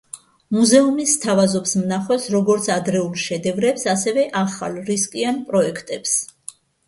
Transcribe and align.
მუზეუმი 0.55 1.03
სთავაზობს 1.11 1.73
მნახველს 1.81 2.25
როგორც 2.37 2.69
ადრეულ 2.77 3.13
შედევრებს, 3.25 3.85
ასევე 3.93 4.25
ახალ, 4.41 4.79
რისკიან 4.91 5.39
პროექტებს. 5.51 6.17